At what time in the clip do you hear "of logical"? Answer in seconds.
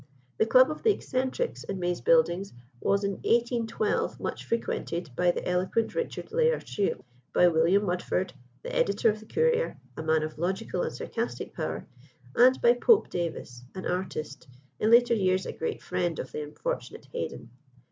10.23-10.81